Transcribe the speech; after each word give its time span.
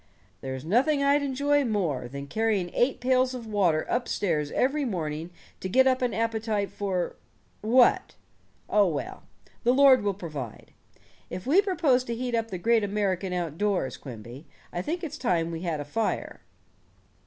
"There's 0.41 0.65
nothing 0.65 1.03
I'd 1.03 1.21
enjoy 1.21 1.63
more 1.63 2.07
than 2.07 2.25
carrying 2.25 2.73
eight 2.73 2.99
pails 2.99 3.35
of 3.35 3.45
water 3.45 3.85
up 3.87 4.07
stairs 4.07 4.49
every 4.53 4.83
morning 4.83 5.29
to 5.59 5.69
get 5.69 5.85
up 5.85 6.01
an 6.01 6.11
appetite 6.11 6.71
for 6.71 7.17
what? 7.61 8.15
Oh, 8.67 8.87
well, 8.87 9.21
the 9.63 9.75
Lord 9.75 10.01
will 10.01 10.15
provide. 10.15 10.73
If 11.29 11.45
we 11.45 11.61
propose 11.61 12.03
to 12.05 12.15
heat 12.15 12.33
up 12.33 12.47
the 12.49 12.57
great 12.57 12.83
American 12.83 13.31
outdoors, 13.31 13.95
Quimby, 13.95 14.47
I 14.73 14.81
think 14.81 15.03
it's 15.03 15.19
time 15.19 15.51
we 15.51 15.61
had 15.61 15.79
a 15.79 15.85
fire." 15.85 16.41